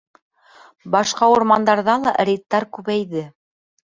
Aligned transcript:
Башҡа 0.95 1.27
урмандарҙа 1.33 1.97
ла 2.05 2.13
рейдтар 2.29 2.67
күбәйҙе. 2.79 3.23